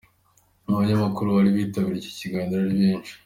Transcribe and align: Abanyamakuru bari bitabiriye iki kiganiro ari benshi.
Abanyamakuru 0.69 1.27
bari 1.35 1.49
bitabiriye 1.57 2.01
iki 2.03 2.19
kiganiro 2.19 2.57
ari 2.63 2.75
benshi. 2.81 3.11